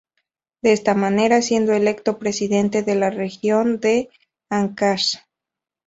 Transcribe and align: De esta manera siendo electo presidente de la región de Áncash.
De 0.63 0.71
esta 0.73 0.95
manera 0.95 1.43
siendo 1.43 1.73
electo 1.73 2.17
presidente 2.17 2.81
de 2.81 2.95
la 2.95 3.11
región 3.11 3.79
de 3.79 4.09
Áncash. 4.49 5.17